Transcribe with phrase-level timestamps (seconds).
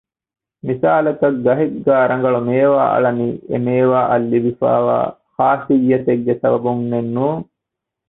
[0.65, 4.97] މިސާލަކަށް ގަހެއްގައި ރަނގަޅު މޭވާ އަޅަނީ އެ މޭވާ އަށް ލިބިފައިވާ
[5.35, 7.43] ޚާޞިއްޔަތެއްގެ ސަބަބުންނެއް ނޫން